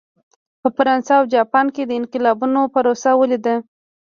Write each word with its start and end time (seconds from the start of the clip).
په 0.61 0.67
فرانسه 0.77 1.13
او 1.19 1.23
جاپان 1.35 1.65
کې 1.75 1.83
د 1.85 1.91
انقلابونو 1.99 2.61
پروسه 2.73 3.11
ولیده. 3.17 3.55